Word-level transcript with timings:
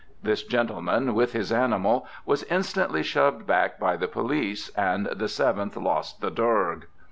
This 0.23 0.41
gentleman, 0.41 1.13
with 1.13 1.33
his 1.33 1.51
animal, 1.51 2.07
was 2.25 2.41
instantly 2.45 3.03
shoved 3.03 3.45
back 3.45 3.77
by 3.79 3.97
the 3.97 4.07
police, 4.07 4.69
and 4.69 5.05
the 5.05 5.29
Seventh 5.29 5.77
lost 5.77 6.21
the 6.21 6.31
"dorg." 6.31 6.87